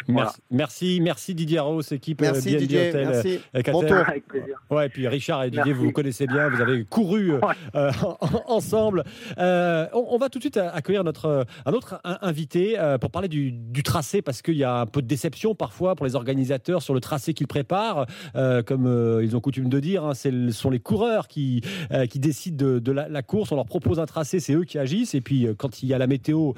Merci, 0.07 0.99
merci, 1.01 1.35
Didier 1.35 1.59
Rose, 1.59 1.91
équipe 1.91 2.21
euh, 2.21 2.31
merci, 2.31 2.55
Didier, 2.55 2.91
merci. 2.93 3.39
Euh, 3.55 3.61
bon 3.71 3.83
Avec 3.83 4.27
plaisir. 4.27 4.61
Ouais, 4.69 4.85
et 4.85 4.89
puis 4.89 5.07
Richard 5.07 5.43
et 5.43 5.51
Didier, 5.51 5.73
vous 5.73 5.85
vous 5.85 5.91
connaissez 5.91 6.27
bien, 6.27 6.49
vous 6.49 6.61
avez 6.61 6.85
couru 6.85 7.33
euh, 7.75 7.91
ensemble. 8.47 9.03
on, 9.37 10.17
va 10.19 10.29
tout 10.29 10.39
de 10.39 10.43
suite 10.43 10.57
accueillir 10.57 11.03
notre, 11.03 11.45
un 11.65 11.73
autre 11.73 11.99
invité 12.03 12.77
pour 13.01 13.11
parler 13.11 13.27
du, 13.27 13.83
tracé, 13.83 14.21
parce 14.21 14.41
qu'il 14.41 14.55
y 14.55 14.63
a 14.63 14.81
un 14.81 14.85
peu 14.85 15.01
de 15.01 15.07
déception 15.07 15.55
parfois 15.55 15.95
pour 15.95 16.05
les 16.05 16.15
organisateurs 16.15 16.81
sur 16.81 16.93
le 16.93 16.99
tracé 16.99 17.33
qu'ils 17.33 17.47
préparent. 17.47 18.05
comme 18.65 19.19
ils 19.21 19.35
ont 19.35 19.39
coutume 19.39 19.69
de 19.69 19.79
dire, 19.79 20.05
hein, 20.05 20.13
ce 20.13 20.51
sont 20.51 20.69
les 20.69 20.79
coureurs 20.79 21.27
qui, 21.27 21.61
qui 22.09 22.19
décident 22.19 22.79
de, 22.79 22.91
la, 22.91 23.09
la, 23.09 23.21
course. 23.21 23.51
On 23.51 23.55
leur 23.55 23.65
propose 23.65 23.99
un 23.99 24.05
tracé, 24.05 24.39
c'est 24.39 24.53
eux 24.53 24.63
qui 24.63 24.79
agissent. 24.79 25.15
Et 25.15 25.21
puis 25.21 25.47
quand 25.57 25.83
il 25.83 25.89
y 25.89 25.93
a 25.93 25.97
la 25.97 26.07
météo 26.07 26.53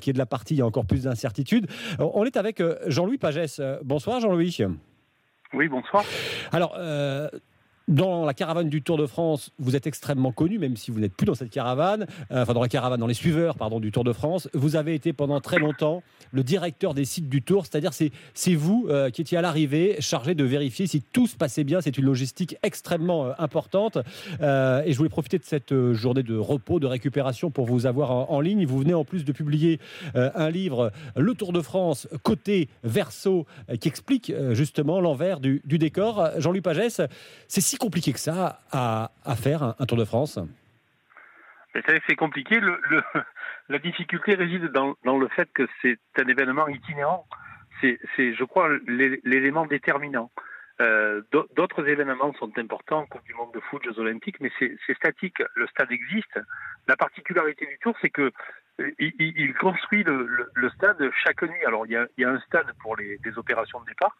qui 0.00 0.10
est 0.10 0.12
de 0.12 0.18
la 0.18 0.26
partie, 0.26 0.54
il 0.54 0.58
y 0.58 0.62
a 0.62 0.66
encore 0.66 0.86
plus 0.86 1.04
d'incertitudes. 1.04 1.66
On 1.98 2.24
est 2.24 2.36
avec 2.36 2.60
Jean-Louis 2.88 3.18
Pagès. 3.18 3.60
Bonsoir 3.82 4.20
Jean-Louis. 4.20 4.58
Oui, 5.54 5.68
bonsoir. 5.68 6.04
Alors, 6.52 6.74
euh, 6.78 7.28
dans 7.88 8.26
la 8.26 8.34
caravane 8.34 8.68
du 8.68 8.82
Tour 8.82 8.98
de 8.98 9.06
France, 9.06 9.50
vous 9.58 9.74
êtes 9.74 9.86
extrêmement 9.86 10.30
connu, 10.30 10.58
même 10.58 10.76
si 10.76 10.90
vous 10.90 11.00
n'êtes 11.00 11.14
plus 11.14 11.24
dans 11.24 11.34
cette 11.34 11.50
caravane, 11.50 12.06
euh, 12.30 12.42
enfin 12.42 12.52
dans 12.52 12.60
la 12.60 12.68
caravane, 12.68 13.00
dans 13.00 13.06
les 13.06 13.14
suiveurs 13.14 13.56
pardon, 13.56 13.80
du 13.80 13.90
Tour 13.90 14.04
de 14.04 14.12
France. 14.12 14.48
Vous 14.52 14.76
avez 14.76 14.94
été 14.94 15.14
pendant 15.14 15.40
très 15.40 15.58
longtemps 15.58 16.02
le 16.30 16.44
directeur 16.44 16.92
des 16.92 17.06
sites 17.06 17.30
du 17.30 17.40
Tour, 17.40 17.64
c'est-à-dire 17.64 17.94
c'est, 17.94 18.12
c'est 18.34 18.54
vous 18.54 18.86
euh, 18.90 19.08
qui 19.08 19.22
étiez 19.22 19.38
à 19.38 19.42
l'arrivée 19.42 19.96
chargé 20.00 20.34
de 20.34 20.44
vérifier 20.44 20.86
si 20.86 21.00
tout 21.00 21.26
se 21.26 21.36
passait 21.36 21.64
bien. 21.64 21.80
C'est 21.80 21.96
une 21.96 22.04
logistique 22.04 22.56
extrêmement 22.62 23.26
euh, 23.26 23.32
importante. 23.38 23.96
et 23.96 24.92
je 24.92 24.96
voulais 24.96 25.08
profiter 25.08 25.38
de 25.38 25.44
cette 25.44 25.74
journée 25.92 26.22
de 26.22 26.36
repos, 26.36 26.80
de 26.80 26.86
récupération 26.86 27.50
pour 27.50 27.66
vous 27.66 27.86
avoir 27.86 28.30
en, 28.30 28.40
ligne. 28.40 28.66
Vous 28.66 28.78
venez 28.78 28.94
en 28.94 29.04
plus 29.04 29.24
de 29.24 29.32
publier 29.32 29.80
un 30.14 30.50
livre, 30.50 30.92
Le 31.16 31.34
Tour 31.34 31.52
de 31.52 31.60
France, 31.60 32.06
côté 32.22 32.68
verso, 32.84 33.46
qui 33.80 33.88
explique 33.88 34.32
justement 34.52 35.00
l'envers 35.00 35.40
du, 35.40 35.60
décor. 35.64 36.30
Jean-Louis 36.38 36.60
Pagès, 36.60 37.00
c'est 37.46 37.60
si 37.60 37.77
compliqué 37.78 38.12
que 38.12 38.18
ça 38.18 38.60
à, 38.72 39.10
faire 39.36 39.62
un, 39.62 39.86
Tour 39.86 39.98
de 39.98 40.04
France 40.04 40.38
c'est 42.08 42.16
compliqué. 42.16 42.60
La 43.68 43.78
difficulté 43.78 44.34
réside 44.34 44.72
dans, 44.72 44.96
le 45.04 45.28
fait 45.28 45.48
que 45.52 45.68
c'est 45.82 45.98
un 46.18 46.26
événement 46.26 46.68
itinérant. 46.68 47.26
C'est, 47.80 47.98
je 48.16 48.44
crois, 48.44 48.68
l'élément 48.86 49.66
déterminant. 49.66 50.30
Euh, 50.80 51.22
d'autres 51.30 51.86
événements 51.88 52.32
sont 52.34 52.56
importants, 52.56 53.04
Coupe 53.06 53.24
du 53.24 53.34
Monde 53.34 53.52
de 53.52 53.60
foot, 53.60 53.82
Jeux 53.84 53.98
Olympiques, 53.98 54.40
mais 54.40 54.50
c'est 54.58 54.96
statique. 54.96 55.42
Le 55.54 55.66
stade 55.68 55.92
existe. 55.92 56.40
La 56.86 56.96
particularité 56.96 57.66
du 57.66 57.78
Tour, 57.78 57.94
c'est 58.00 58.10
que 58.10 58.32
euh, 58.80 58.90
il, 58.98 59.54
construit 59.54 60.02
le, 60.02 60.70
stade 60.74 61.10
chaque 61.24 61.42
nuit. 61.42 61.64
Alors, 61.66 61.86
il 61.86 61.92
y 62.16 62.24
a, 62.24 62.30
un 62.30 62.40
stade 62.40 62.72
pour 62.80 62.96
les 62.96 63.18
opérations 63.36 63.80
de 63.80 63.86
départ, 63.86 64.16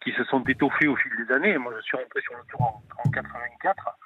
qui 0.00 0.12
se 0.12 0.24
sont 0.24 0.42
étoffés 0.44 0.88
au 0.88 0.96
fil 0.96 1.12
des 1.16 1.32
années. 1.32 1.56
Moi, 1.58 1.72
je 1.76 1.82
suis 1.82 1.96
rentré 1.96 2.20
sur 2.22 2.34
le 2.36 2.42
Tour 2.50 2.62
en, 2.62 2.82
en 3.04 3.10
84. 3.10 3.98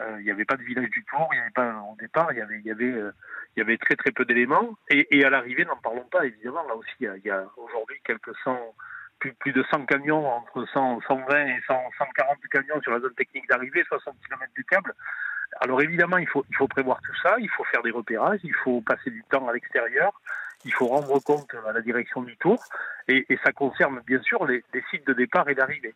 Euh, 0.00 0.16
il 0.20 0.24
n'y 0.24 0.30
avait 0.30 0.44
pas 0.44 0.56
de 0.56 0.62
village 0.62 0.90
du 0.90 1.04
Tour, 1.04 1.28
il 1.32 1.36
n'y 1.36 1.40
avait 1.40 1.50
pas 1.50 1.74
au 1.90 1.96
départ, 1.96 2.32
il 2.32 2.38
y 2.38 2.40
avait, 2.40 2.60
y 2.60 2.70
avait, 2.70 2.84
euh, 2.84 3.12
y 3.56 3.60
avait 3.60 3.78
très 3.78 3.96
très 3.96 4.12
peu 4.12 4.24
d'éléments. 4.24 4.76
Et, 4.90 5.24
à 5.24 5.30
l'arrivée, 5.30 5.64
n'en 5.64 5.76
parlons 5.76 6.04
pas 6.04 6.24
évidemment. 6.24 6.64
Là 6.68 6.76
aussi, 6.76 6.94
il 7.00 7.22
y 7.24 7.30
a, 7.30 7.44
aujourd'hui 7.56 8.00
quelques 8.04 8.36
cent, 8.44 8.74
plus, 9.18 9.52
de 9.52 9.64
100 9.70 9.86
camions 9.86 10.24
entre 10.28 10.64
100, 10.72 11.00
120 11.00 11.46
et 11.46 11.60
100, 11.66 11.74
140 11.98 12.38
camions 12.52 12.80
sur 12.82 12.92
la 12.92 13.00
zone 13.00 13.14
technique 13.14 13.48
d'arrivée, 13.48 13.82
60 13.88 14.14
km 14.24 14.52
de 14.56 14.62
câble. 14.62 14.94
Alors 15.60 15.82
évidemment, 15.82 16.18
il 16.18 16.28
faut, 16.28 16.44
il 16.48 16.54
faut 16.54 16.68
prévoir 16.68 17.00
tout 17.02 17.16
ça, 17.22 17.36
il 17.40 17.50
faut 17.50 17.64
faire 17.64 17.82
des 17.82 17.90
repérages, 17.90 18.40
il 18.44 18.54
faut 18.54 18.80
passer 18.82 19.10
du 19.10 19.24
temps 19.24 19.48
à 19.48 19.52
l'extérieur, 19.52 20.12
il 20.64 20.72
faut 20.72 20.86
rendre 20.86 21.18
compte 21.20 21.52
à 21.66 21.72
la 21.72 21.80
direction 21.80 22.22
du 22.22 22.36
tour, 22.36 22.62
et, 23.06 23.24
ça 23.44 23.52
concerne 23.52 24.00
bien 24.06 24.20
sûr 24.22 24.44
les, 24.46 24.64
sites 24.90 25.06
de 25.06 25.12
départ 25.12 25.48
et 25.48 25.54
d'arrivée. 25.54 25.94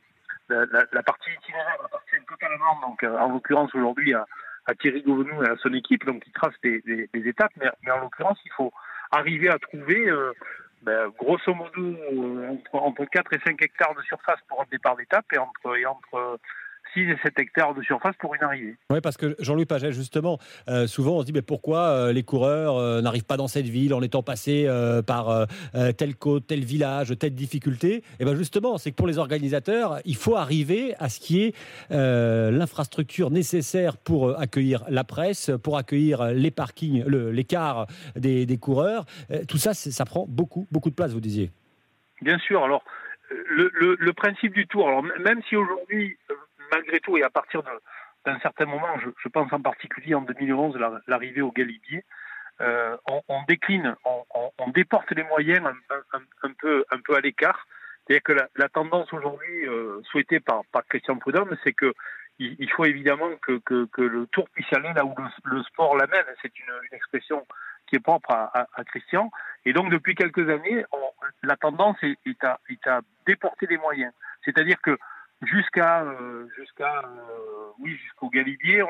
La, 0.49 1.03
partie 1.03 1.31
itinéraire 1.31 1.79
appartient 1.85 2.25
totalement, 2.29 2.81
donc 2.81 3.03
euh, 3.03 3.19
en 3.19 3.33
l'occurrence 3.33 3.75
aujourd'hui 3.75 4.13
à, 4.13 4.27
à, 4.67 4.75
Thierry 4.75 5.03
Gouvenou 5.03 5.43
et 5.43 5.49
à 5.49 5.57
son 5.57 5.73
équipe, 5.73 6.05
donc 6.05 6.23
qui 6.23 6.33
trace 6.33 6.55
des, 6.63 6.83
étapes, 7.15 7.53
mais, 7.57 7.91
en 7.91 8.01
l'occurrence 8.01 8.39
il 8.45 8.53
faut 8.53 8.73
arriver 9.11 9.49
à 9.49 9.59
trouver 9.59 10.09
euh, 10.09 10.33
ben, 10.83 11.09
grosso 11.19 11.55
modo 11.55 11.97
entre, 12.51 12.75
entre 12.75 13.05
4 13.07 13.33
et 13.35 13.41
5 13.45 13.63
hectares 13.63 13.95
de 13.95 14.03
surface 14.03 14.41
pour 14.49 14.61
un 14.61 14.67
départ 14.71 14.97
d'étape 14.97 15.27
et 15.33 15.39
entre, 15.39 15.77
et 15.77 15.87
entre 15.87 16.39
6 16.95 17.01
et 17.01 17.17
7 17.23 17.39
hectares 17.39 17.75
de 17.75 17.83
surface 17.83 18.15
pour 18.19 18.35
une 18.35 18.43
arrivée. 18.43 18.77
Oui, 18.91 19.01
parce 19.01 19.17
que 19.17 19.37
Jean-Louis 19.39 19.67
Paget, 19.67 19.93
justement, 19.93 20.39
euh, 20.69 20.87
souvent 20.87 21.17
on 21.17 21.21
se 21.21 21.27
dit 21.27 21.33
mais 21.33 21.43
pourquoi 21.43 21.81
euh, 21.81 22.13
les 22.13 22.23
coureurs 22.23 22.77
euh, 22.77 23.01
n'arrivent 23.01 23.25
pas 23.25 23.37
dans 23.37 23.49
cette 23.49 23.67
ville 23.67 23.95
en 23.95 24.03
étant 24.03 24.23
passés 24.23 24.69
par 25.07 25.47
telle 25.97 26.17
côte, 26.17 26.47
tel 26.47 26.65
village, 26.65 27.17
telle 27.19 27.35
difficulté? 27.35 27.97
Et 27.97 28.03
eh 28.21 28.25
bien 28.25 28.35
justement, 28.35 28.79
c'est 28.79 28.91
que 28.91 28.97
pour 28.97 29.07
les 29.07 29.19
organisateurs, 29.19 29.99
il 30.05 30.17
faut 30.17 30.37
arriver 30.37 30.95
à 30.99 31.09
ce 31.09 31.21
qui 31.21 31.43
est 31.43 31.55
l'infrastructure 31.91 33.31
nécessaire 33.31 33.97
pour 33.97 34.39
accueillir 34.39 34.85
la 34.89 35.05
presse, 35.05 35.51
pour 35.63 35.79
accueillir 35.79 36.33
les 36.33 36.51
parkings, 36.51 37.05
les 37.07 37.45
cars 37.45 37.87
des, 38.17 38.47
des 38.47 38.59
coureurs. 38.59 39.05
tout 39.49 39.59
ça, 39.59 39.75
ça 39.75 40.05
prend 40.05 40.27
beaucoup, 40.29 40.67
beaucoup 40.71 40.91
de 40.91 40.95
place, 40.95 41.13
vous 41.13 41.21
disiez. 41.21 41.51
Bien 42.21 42.39
sûr. 42.39 42.63
Alors, 42.65 42.83
le, 43.47 43.71
le, 43.75 43.97
le 43.99 44.13
principe 44.13 44.55
du 44.55 44.67
tour, 44.67 44.89
alors 44.89 45.03
même 45.03 45.41
si 45.49 45.57
aujourd'hui 45.57 46.17
malgré 46.73 47.01
tout, 47.01 47.17
et 47.17 47.23
à 47.23 47.31
partir 47.31 47.63
d'un 48.25 48.39
certain 48.41 48.65
moment, 48.65 48.99
je, 48.99 49.29
pense 49.29 49.53
en 49.53 49.61
particulier 49.61 50.15
en 50.15 50.23
2011, 50.23 50.79
l'arrivée 51.07 51.43
au 51.43 51.53
Galibier, 51.53 52.05
euh, 52.61 52.97
on, 53.07 53.43
décline, 53.49 53.97
on, 54.05 54.69
déporte 54.71 55.11
les 55.13 55.25
moyens 55.25 55.67
un, 56.13 56.53
peu, 56.59 56.85
à 57.15 57.21
l'écart. 57.21 57.67
C'est-à-dire 58.07 58.23
que 58.23 58.33
la, 58.57 58.69
tendance 58.69 59.13
aujourd'hui 59.13 59.67
euh, 59.67 60.01
souhaitée 60.11 60.41
par, 60.41 60.63
par 60.73 60.85
Christian 60.87 61.17
Prudhomme, 61.17 61.57
c'est 61.65 61.73
que 61.73 61.93
il, 62.39 62.71
faut 62.71 62.85
évidemment 62.85 63.31
que, 63.43 63.61
le 63.99 64.27
tour 64.27 64.49
puisse 64.51 64.73
aller 64.73 64.93
là 64.95 65.05
où 65.05 65.15
le, 65.45 65.63
sport 65.65 65.97
l'amène. 65.97 66.25
C'est 66.41 66.53
une, 66.59 66.73
expression 66.93 67.47
qui 67.87 67.97
est 67.97 68.01
propre 68.01 68.31
à, 68.31 68.67
Christian. 68.87 69.31
Et 69.65 69.73
donc 69.73 69.91
depuis 69.91 70.15
quelques 70.15 70.49
années, 70.49 70.85
la 71.43 71.57
tendance 71.57 71.97
est, 72.03 72.45
à, 72.45 72.59
est 72.69 72.87
à 72.87 73.01
déporter 73.27 73.67
les 73.67 73.77
moyens. 73.77 74.13
C'est-à-dire 74.45 74.81
que 74.83 74.99
jusqu'à 75.43 76.03
euh, 76.03 76.47
jusqu'à 76.57 76.99
euh, 77.01 77.71
oui 77.79 77.97
jusqu'au 77.97 78.31
Galibier, 78.31 78.83
on, 78.83 78.89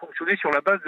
fonctionnait 0.00 0.36
sur 0.36 0.50
la 0.50 0.60
base 0.60 0.80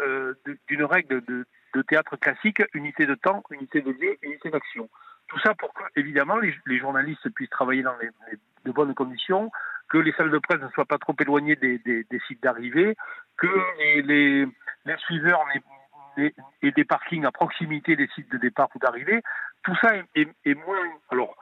euh, 0.00 0.34
d'une 0.68 0.84
règle 0.84 1.24
de, 1.24 1.46
de, 1.74 1.82
théâtre 1.82 2.16
classique 2.16 2.62
unité 2.74 3.06
de 3.06 3.14
temps, 3.14 3.42
unité 3.50 3.80
de 3.80 3.92
vie, 3.92 4.16
unité 4.22 4.50
d'action. 4.50 4.88
Tout 5.28 5.38
ça 5.40 5.54
pour 5.54 5.72
que 5.72 5.82
évidemment 5.96 6.36
les, 6.36 6.54
les 6.66 6.78
journalistes 6.78 7.28
puissent 7.30 7.50
travailler 7.50 7.82
dans 7.82 7.96
les, 7.98 8.10
de 8.64 8.72
bonnes 8.72 8.94
conditions, 8.94 9.50
que 9.88 9.98
les 9.98 10.12
salles 10.12 10.30
de 10.30 10.38
presse 10.38 10.60
ne 10.60 10.68
soient 10.70 10.84
pas 10.84 10.98
trop 10.98 11.14
éloignées 11.18 11.56
des, 11.56 11.78
des, 11.78 12.04
des 12.04 12.20
sites 12.26 12.42
d'arrivée, 12.42 12.96
que 13.38 13.48
les, 13.78 14.02
les, 14.02 14.46
les 14.84 14.96
suiveurs 14.98 15.44
aient 16.18 16.70
des 16.70 16.84
parkings 16.84 17.24
à 17.24 17.32
proximité 17.32 17.96
des 17.96 18.08
sites 18.14 18.30
de 18.30 18.38
départ 18.38 18.68
ou 18.74 18.78
d'arrivée. 18.78 19.22
Tout 19.62 19.74
ça 19.82 19.96
est, 19.96 20.04
est, 20.14 20.28
est 20.44 20.54
moins 20.54 20.78
alors 21.10 21.36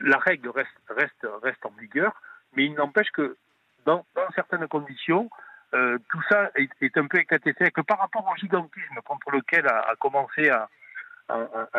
la 0.00 0.18
règle 0.18 0.50
reste, 0.50 1.64
en 1.64 1.70
vigueur, 1.80 2.20
mais 2.54 2.64
il 2.64 2.74
n'empêche 2.74 3.10
que 3.10 3.36
dans, 3.84 4.04
certaines 4.34 4.66
conditions, 4.68 5.30
euh, 5.74 5.98
tout 6.10 6.22
ça 6.28 6.50
est, 6.54 6.96
un 6.96 7.06
peu 7.06 7.18
éclaté. 7.18 7.54
C'est 7.58 7.70
que 7.70 7.80
par 7.80 7.98
rapport 7.98 8.26
au 8.26 8.36
gigantisme 8.36 9.00
contre 9.04 9.30
lequel 9.30 9.66
a, 9.66 9.94
commencé 9.98 10.50
à, 10.50 10.68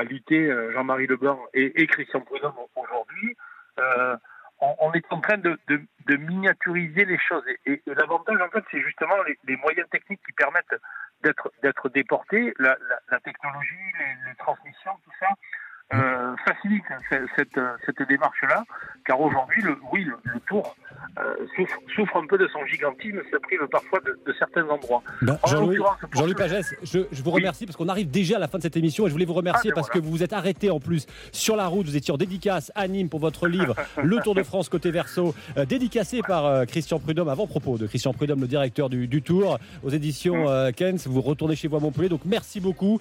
lutter 0.03 0.49
euh, 0.49 0.71
Jean-Marie 0.73 1.07
Leblanc 1.07 1.39
et, 1.53 1.87
Christian 1.87 2.21
Prudhomme 2.21 2.55
aujourd'hui, 2.75 3.37
euh, 3.79 4.17
on, 4.59 4.93
est 4.93 5.05
en 5.11 5.19
train 5.19 5.37
de, 5.37 5.57
miniaturiser 6.07 7.05
les 7.05 7.19
choses. 7.19 7.43
Et, 7.65 7.81
l'avantage, 7.85 8.39
en 8.41 8.49
fait, 8.49 8.63
c'est 8.71 8.81
justement 8.81 9.15
les, 9.43 9.57
moyens 9.57 9.87
techniques 9.89 10.21
qui 10.25 10.31
permettent 10.33 10.75
d'être, 11.21 11.89
déportés, 11.89 12.53
la, 12.59 12.77
technologie, 13.23 13.75
les, 14.27 14.35
transmissions, 14.37 14.97
tout 15.03 15.11
ça. 15.19 15.27
Euh, 15.93 16.35
facilite 16.43 16.83
cette, 17.37 17.59
cette 17.85 18.07
démarche-là, 18.09 18.63
car 19.05 19.21
aujourd'hui, 19.21 19.61
le, 19.61 19.77
oui, 19.93 20.03
le, 20.03 20.39
tour 20.47 20.75
euh, 21.19 21.35
souffre, 21.95 22.17
un 22.17 22.25
peu 22.25 22.39
de 22.39 22.47
son 22.47 22.65
gigantisme, 22.65 23.19
se 23.31 23.37
prive 23.37 23.67
parfois 23.71 23.99
de, 23.99 24.33
certains 24.33 24.67
endroits. 24.67 25.03
Ben, 25.21 25.37
Jean-Louis 25.45 25.77
Jean 26.11 26.33
Pagès, 26.35 26.73
je, 26.81 27.01
je, 27.11 27.21
vous 27.21 27.29
remercie 27.29 27.67
parce 27.67 27.77
qu'on 27.77 27.87
arrive 27.87 28.09
déjà 28.09 28.37
à 28.37 28.39
la 28.39 28.47
fin 28.47 28.57
de 28.57 28.63
cette 28.63 28.77
émission 28.77 29.05
et 29.05 29.09
je 29.09 29.13
voulais 29.13 29.25
vous 29.25 29.33
remercier 29.33 29.69
ah, 29.71 29.75
ben 29.75 29.81
parce 29.81 29.89
que 29.91 29.99
vous 29.99 30.09
vous 30.09 30.23
êtes 30.23 30.33
arrêté 30.33 30.71
en 30.71 30.79
plus 30.79 31.05
sur 31.31 31.55
la 31.55 31.67
route, 31.67 31.85
vous 31.85 31.95
étiez 31.95 32.11
en 32.11 32.17
dédicace 32.17 32.71
à 32.73 32.87
Nîmes 32.87 33.09
pour 33.09 33.19
votre 33.19 33.47
livre 33.47 33.75
Le 34.03 34.19
Tour 34.21 34.33
de 34.33 34.41
France 34.41 34.69
côté 34.69 34.89
verso, 34.89 35.35
euh, 35.55 35.65
dédicacé 35.65 36.21
par 36.23 36.65
Christian 36.65 36.97
Prudhomme, 36.97 37.29
avant 37.29 37.45
propos 37.45 37.77
de 37.77 37.85
Christian 37.85 38.11
Prudhomme, 38.11 38.41
le 38.41 38.47
directeur 38.47 38.89
du, 38.89 39.07
du 39.07 39.21
Tour, 39.21 39.59
aux 39.83 39.89
éditions 39.89 40.49
mmh. 40.49 40.73
Kens. 40.73 41.05
Vous 41.05 41.21
retournez 41.21 41.55
chez 41.55 41.67
vous 41.67 41.75
à 41.75 41.79
Montpellier, 41.79 42.09
donc 42.09 42.21
merci 42.25 42.59
beaucoup 42.59 42.99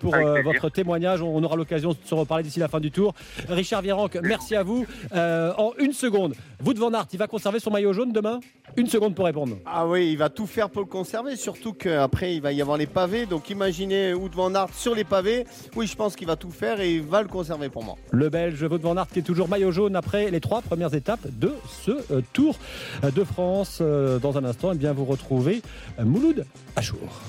pour 0.00 0.16
votre 0.42 0.70
témoignage. 0.70 1.20
On 1.20 1.42
aura 1.42 1.56
l'occasion 1.56 1.90
de 1.90 1.96
se 2.02 2.14
reparler 2.22 2.44
d'ici 2.44 2.58
la 2.58 2.68
fin 2.68 2.80
du 2.80 2.90
tour. 2.90 3.14
Richard 3.48 3.82
Virenque, 3.82 4.18
merci 4.22 4.54
à 4.56 4.62
vous. 4.62 4.86
Euh, 5.14 5.52
en 5.58 5.72
une 5.78 5.92
seconde, 5.92 6.34
vous 6.60 6.74
devant 6.74 6.90
Nart, 6.90 7.06
il 7.12 7.18
va 7.18 7.26
conserver 7.26 7.60
son 7.60 7.70
maillot 7.70 7.92
jaune 7.92 8.12
demain? 8.12 8.40
Une 8.76 8.86
seconde 8.86 9.14
pour 9.14 9.26
répondre. 9.26 9.58
Ah 9.66 9.86
oui, 9.86 10.10
il 10.12 10.16
va 10.16 10.30
tout 10.30 10.46
faire 10.46 10.70
pour 10.70 10.82
le 10.82 10.88
conserver, 10.88 11.36
surtout 11.36 11.74
qu'après 11.74 12.34
il 12.34 12.40
va 12.40 12.52
y 12.52 12.62
avoir 12.62 12.78
les 12.78 12.86
pavés. 12.86 13.26
Donc 13.26 13.50
imaginez 13.50 14.14
Wout 14.14 14.30
van 14.34 14.54
Aert 14.54 14.72
sur 14.74 14.94
les 14.94 15.04
pavés. 15.04 15.44
Oui, 15.76 15.86
je 15.86 15.94
pense 15.94 16.16
qu'il 16.16 16.26
va 16.26 16.36
tout 16.36 16.50
faire 16.50 16.80
et 16.80 16.94
il 16.94 17.02
va 17.02 17.22
le 17.22 17.28
conserver 17.28 17.68
pour 17.68 17.84
moi. 17.84 17.96
Le 18.10 18.30
Belge 18.30 18.62
Wout 18.62 18.78
van 18.78 18.96
Aert 18.96 19.08
qui 19.08 19.18
est 19.18 19.22
toujours 19.22 19.48
maillot 19.48 19.72
jaune 19.72 19.96
après 19.96 20.30
les 20.30 20.40
trois 20.40 20.62
premières 20.62 20.94
étapes 20.94 21.26
de 21.38 21.52
ce 21.84 21.90
euh, 21.90 22.22
Tour 22.32 22.56
de 23.02 23.24
France. 23.24 23.78
Euh, 23.80 24.18
dans 24.18 24.38
un 24.38 24.44
instant, 24.44 24.72
et 24.72 24.74
eh 24.76 24.78
bien 24.78 24.92
vous 24.92 25.04
retrouvez 25.04 25.62
Mouloud 26.02 26.46
Achour. 26.76 27.22